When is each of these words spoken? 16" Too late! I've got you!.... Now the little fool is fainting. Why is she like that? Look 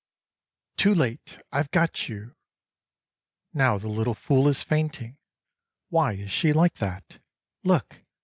16" 0.77 0.77
Too 0.95 0.99
late! 0.99 1.39
I've 1.51 1.69
got 1.69 2.09
you!.... 2.09 2.33
Now 3.53 3.77
the 3.77 3.87
little 3.87 4.15
fool 4.15 4.47
is 4.47 4.63
fainting. 4.63 5.19
Why 5.89 6.13
is 6.13 6.31
she 6.31 6.53
like 6.53 6.77
that? 6.77 7.19
Look 7.63 8.01